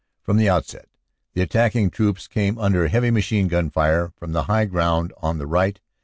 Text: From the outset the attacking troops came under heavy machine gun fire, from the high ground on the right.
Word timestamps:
From 0.23 0.37
the 0.37 0.49
outset 0.49 0.89
the 1.35 1.43
attacking 1.43 1.91
troops 1.91 2.27
came 2.27 2.57
under 2.57 2.87
heavy 2.87 3.11
machine 3.11 3.47
gun 3.47 3.69
fire, 3.69 4.11
from 4.17 4.31
the 4.31 4.45
high 4.45 4.65
ground 4.65 5.13
on 5.17 5.37
the 5.37 5.45
right. 5.45 5.79